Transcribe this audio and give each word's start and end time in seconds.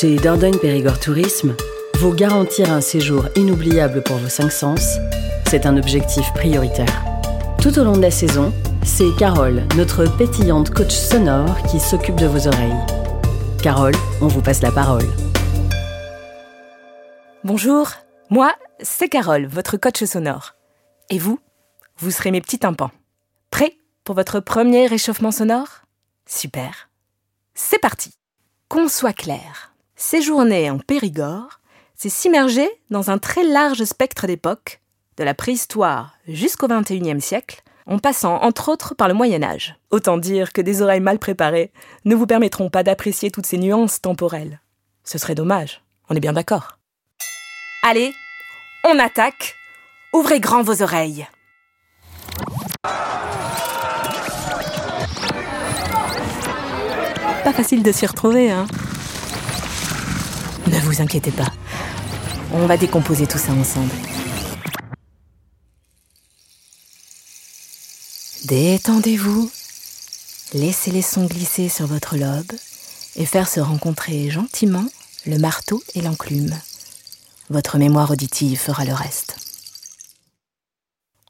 Chez 0.00 0.14
Dordogne 0.14 0.56
Périgord 0.58 1.00
Tourisme, 1.00 1.56
vous 1.94 2.14
garantir 2.14 2.70
un 2.70 2.80
séjour 2.80 3.24
inoubliable 3.34 4.00
pour 4.04 4.16
vos 4.18 4.28
cinq 4.28 4.52
sens, 4.52 4.96
c'est 5.48 5.66
un 5.66 5.76
objectif 5.76 6.32
prioritaire. 6.34 7.04
Tout 7.60 7.76
au 7.80 7.82
long 7.82 7.96
de 7.96 8.02
la 8.02 8.12
saison, 8.12 8.52
c'est 8.84 9.12
Carole, 9.18 9.64
notre 9.76 10.04
pétillante 10.16 10.70
coach 10.70 10.92
sonore, 10.92 11.60
qui 11.68 11.80
s'occupe 11.80 12.14
de 12.14 12.26
vos 12.26 12.46
oreilles. 12.46 12.78
Carole, 13.60 13.96
on 14.20 14.28
vous 14.28 14.40
passe 14.40 14.62
la 14.62 14.70
parole. 14.70 15.02
Bonjour, 17.42 17.90
moi, 18.30 18.54
c'est 18.78 19.08
Carole, 19.08 19.46
votre 19.46 19.78
coach 19.78 20.04
sonore. 20.04 20.54
Et 21.10 21.18
vous 21.18 21.40
Vous 21.96 22.12
serez 22.12 22.30
mes 22.30 22.40
petits 22.40 22.60
tympans. 22.60 22.92
Prêts 23.50 23.76
pour 24.04 24.14
votre 24.14 24.38
premier 24.38 24.86
réchauffement 24.86 25.32
sonore? 25.32 25.82
Super. 26.24 26.88
C'est 27.56 27.80
parti 27.80 28.14
Qu'on 28.68 28.86
soit 28.86 29.12
clair, 29.12 29.72
séjourner 29.98 30.70
en 30.70 30.78
Périgord, 30.78 31.60
c'est 31.94 32.08
s'immerger 32.08 32.70
dans 32.88 33.10
un 33.10 33.18
très 33.18 33.42
large 33.42 33.84
spectre 33.84 34.26
d'époques, 34.26 34.80
de 35.18 35.24
la 35.24 35.34
préhistoire 35.34 36.14
jusqu'au 36.26 36.68
XXIe 36.68 37.20
siècle, 37.20 37.62
en 37.86 37.98
passant 37.98 38.36
entre 38.42 38.68
autres 38.68 38.94
par 38.94 39.08
le 39.08 39.14
Moyen 39.14 39.42
Âge. 39.42 39.76
Autant 39.90 40.16
dire 40.16 40.52
que 40.52 40.60
des 40.60 40.82
oreilles 40.82 41.00
mal 41.00 41.18
préparées 41.18 41.72
ne 42.04 42.14
vous 42.14 42.26
permettront 42.26 42.70
pas 42.70 42.84
d'apprécier 42.84 43.30
toutes 43.30 43.46
ces 43.46 43.58
nuances 43.58 44.00
temporelles. 44.00 44.60
Ce 45.02 45.18
serait 45.18 45.34
dommage, 45.34 45.82
on 46.08 46.14
est 46.14 46.20
bien 46.20 46.32
d'accord. 46.32 46.78
Allez, 47.82 48.14
on 48.84 48.98
attaque 48.98 49.56
Ouvrez 50.14 50.40
grand 50.40 50.62
vos 50.62 50.82
oreilles 50.82 51.26
Pas 57.44 57.52
facile 57.52 57.82
de 57.82 57.92
s'y 57.92 58.06
retrouver, 58.06 58.50
hein 58.50 58.66
Ne 60.68 60.78
vous 60.80 61.00
inquiétez 61.00 61.30
pas, 61.30 61.50
on 62.52 62.66
va 62.66 62.76
décomposer 62.76 63.26
tout 63.26 63.38
ça 63.38 63.52
ensemble. 63.52 63.94
Détendez-vous. 68.44 69.50
Laissez 70.52 70.90
les 70.90 71.02
sons 71.02 71.24
glisser 71.24 71.70
sur 71.70 71.86
votre 71.86 72.16
lobe 72.16 72.52
et 73.16 73.24
faire 73.24 73.48
se 73.48 73.60
rencontrer 73.60 74.28
gentiment 74.28 74.84
le 75.26 75.38
marteau 75.38 75.82
et 75.94 76.02
l'enclume. 76.02 76.54
Votre 77.48 77.78
mémoire 77.78 78.10
auditive 78.10 78.58
fera 78.58 78.84
le 78.84 78.92
reste. 78.92 79.36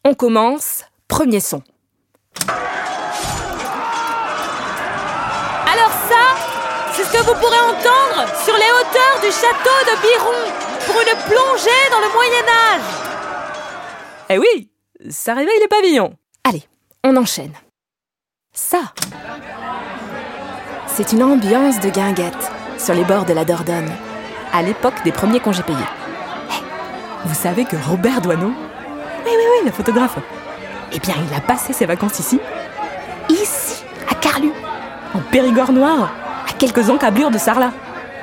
On 0.04 0.14
commence. 0.14 0.82
Premier 1.06 1.40
son. 1.40 1.62
Que 7.12 7.18
vous 7.18 7.34
pourrez 7.34 7.58
entendre 7.58 8.26
sur 8.44 8.54
les 8.54 8.70
hauteurs 8.70 9.20
du 9.22 9.30
château 9.30 9.78
de 9.86 9.94
Biron 10.02 10.52
pour 10.86 11.00
une 11.00 11.16
plongée 11.26 11.90
dans 11.90 12.00
le 12.00 12.12
Moyen 12.12 12.44
Âge. 12.72 12.82
Eh 14.30 14.38
oui, 14.38 14.70
ça 15.10 15.34
réveille 15.34 15.60
les 15.60 15.68
pavillons. 15.68 16.14
Allez, 16.44 16.64
on 17.04 17.16
enchaîne. 17.16 17.54
Ça, 18.52 18.92
c'est 20.86 21.12
une 21.12 21.22
ambiance 21.22 21.80
de 21.80 21.90
guinguette 21.90 22.50
sur 22.76 22.94
les 22.94 23.04
bords 23.04 23.24
de 23.24 23.32
la 23.32 23.44
Dordogne, 23.44 23.92
à 24.52 24.62
l'époque 24.62 25.02
des 25.04 25.12
premiers 25.12 25.40
congés 25.40 25.62
payés. 25.62 25.78
Hey, 26.50 26.62
vous 27.24 27.34
savez 27.34 27.64
que 27.64 27.76
Robert 27.76 28.20
Doisneau, 28.20 28.52
oui, 29.24 29.30
oui, 29.30 29.44
oui, 29.52 29.66
le 29.66 29.70
photographe, 29.70 30.18
eh 30.92 30.98
bien, 30.98 31.14
il 31.28 31.34
a 31.34 31.40
passé 31.40 31.72
ses 31.72 31.86
vacances 31.86 32.18
ici, 32.18 32.40
ici, 33.28 33.84
à 34.10 34.14
Carlu, 34.14 34.50
en 35.14 35.20
Périgord 35.20 35.72
noir, 35.72 36.10
quelques 36.58 36.90
encablures 36.90 37.30
de 37.30 37.38
Sarlat. 37.38 37.72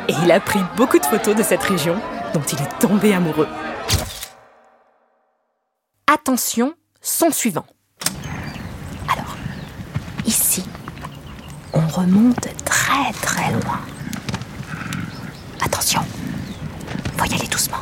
Et 0.08 0.14
il 0.24 0.32
a 0.32 0.40
pris 0.40 0.60
beaucoup 0.76 1.00
de 1.00 1.06
photos 1.06 1.36
de 1.36 1.42
cette 1.42 1.64
région 1.64 1.96
dont 2.34 2.42
il 2.42 2.62
est 2.62 2.80
tombé 2.80 3.14
amoureux. 3.14 3.48
Attention, 6.06 6.74
son 7.02 7.32
suivant. 7.32 7.66
Alors, 9.12 9.36
ici, 10.26 10.64
on 11.74 11.88
remonte 11.88 12.48
très 12.64 13.12
très 13.22 13.52
loin. 13.52 13.80
Attention, 15.64 16.02
faut 17.18 17.26
y 17.26 17.34
aller 17.34 17.48
doucement. 17.48 17.82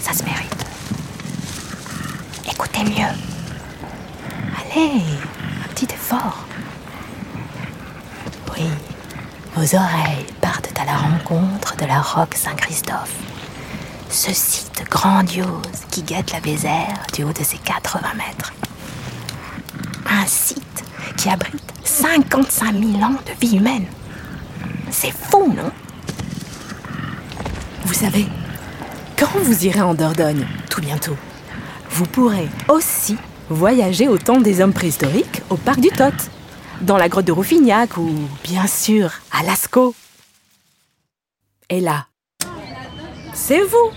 Ça 0.00 0.12
se 0.12 0.22
mérite. 0.24 0.66
Écoutez 2.50 2.84
mieux. 2.84 3.14
Allez, 4.58 5.02
un 5.64 5.68
petit 5.74 5.86
effort. 5.86 6.44
Oui, 8.54 8.66
vos 9.54 9.74
oreilles 9.74 10.26
partent 10.40 10.72
à 10.80 10.84
la 10.84 10.96
rencontre 10.96 11.76
de 11.76 11.84
la 11.84 12.00
roque 12.00 12.34
Saint-Christophe. 12.34 13.14
Ce 14.08 14.32
site 14.32 14.84
grandiose 14.90 15.86
qui 15.90 16.02
guette 16.02 16.32
la 16.32 16.40
Vézère 16.40 17.06
du 17.14 17.24
haut 17.24 17.32
de 17.32 17.42
ses 17.42 17.58
80 17.58 18.00
mètres. 18.16 18.52
Un 20.08 20.26
site 20.26 20.84
qui 21.16 21.28
abrite 21.28 21.62
55 21.84 22.74
000 22.74 23.02
ans 23.02 23.16
de 23.26 23.46
vie 23.46 23.56
humaine. 23.56 23.86
C'est 24.90 25.12
fou, 25.12 25.52
non? 25.54 25.70
Vous 27.84 27.94
savez, 27.94 28.26
quand 29.18 29.38
vous 29.42 29.66
irez 29.66 29.82
en 29.82 29.94
Dordogne, 29.94 30.46
tout 30.70 30.80
bientôt, 30.80 31.16
vous 31.90 32.06
pourrez 32.06 32.48
aussi 32.68 33.16
voyager 33.50 34.08
au 34.08 34.16
temps 34.16 34.40
des 34.40 34.60
hommes 34.60 34.72
préhistoriques 34.72 35.42
au 35.50 35.56
parc 35.56 35.80
du 35.80 35.90
Tot, 35.90 36.14
dans 36.82 36.96
la 36.96 37.08
grotte 37.08 37.24
de 37.24 37.32
Rouffignac 37.32 37.96
ou, 37.96 38.10
bien 38.42 38.66
sûr, 38.66 39.12
à 39.30 39.42
Lascaux. 39.44 39.94
Et 41.70 41.80
là, 41.80 42.06
c'est 43.32 43.62
vous, 43.62 43.90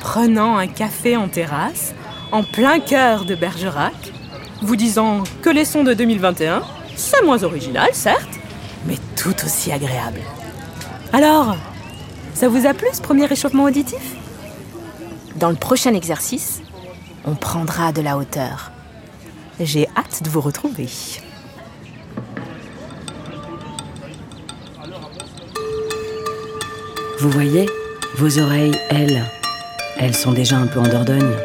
prenant 0.00 0.56
un 0.56 0.68
café 0.68 1.16
en 1.16 1.28
terrasse, 1.28 1.94
en 2.30 2.42
plein 2.42 2.80
cœur 2.80 3.24
de 3.24 3.34
Bergerac, 3.34 4.12
vous 4.62 4.76
disant 4.76 5.24
que 5.42 5.50
les 5.50 5.64
sons 5.64 5.84
de 5.84 5.92
2021, 5.92 6.62
c'est 6.96 7.22
moins 7.22 7.42
original, 7.42 7.90
certes, 7.92 8.38
mais 8.86 8.96
tout 9.16 9.34
aussi 9.44 9.72
agréable. 9.72 10.20
Alors, 11.12 11.56
ça 12.34 12.48
vous 12.48 12.66
a 12.66 12.72
plu 12.72 12.86
ce 12.92 13.02
premier 13.02 13.26
réchauffement 13.26 13.64
auditif? 13.64 14.16
Dans 15.36 15.50
le 15.50 15.56
prochain 15.56 15.92
exercice, 15.92 16.62
on 17.24 17.34
prendra 17.34 17.92
de 17.92 18.00
la 18.00 18.16
hauteur. 18.16 18.70
J'ai 19.60 19.88
hâte 19.96 20.22
de 20.22 20.30
vous 20.30 20.40
retrouver. 20.40 20.88
Vous 27.22 27.30
voyez, 27.30 27.66
vos 28.16 28.40
oreilles, 28.40 28.74
elles, 28.90 29.22
elles 29.96 30.12
sont 30.12 30.32
déjà 30.32 30.56
un 30.56 30.66
peu 30.66 30.80
en 30.80 30.88
Dordogne. 30.88 31.36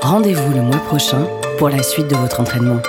Rendez-vous 0.00 0.52
le 0.52 0.60
mois 0.60 0.78
prochain 0.78 1.24
pour 1.56 1.68
la 1.68 1.84
suite 1.84 2.08
de 2.08 2.16
votre 2.16 2.40
entraînement. 2.40 2.82